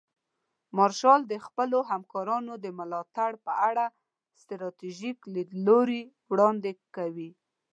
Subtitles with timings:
[0.77, 3.85] مارشال د خپلو همکارانو د ملاتړ په اړه
[4.41, 7.29] ستراتیژیک لیدلوري وړاندې کوي.